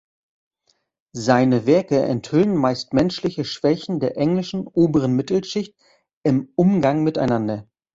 Seine 1.13 1.67
Werke 1.67 1.99
enthüllen 2.01 2.55
meist 2.55 2.91
menschliche 2.91 3.45
Schwächen 3.45 3.99
der 3.99 4.17
englischen 4.17 4.65
oberen 4.65 5.15
Mittelschicht 5.15 5.75
im 6.23 6.49
Umgang 6.55 7.03
miteinander. 7.03 7.67